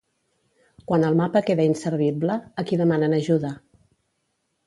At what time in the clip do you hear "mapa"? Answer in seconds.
1.19-1.41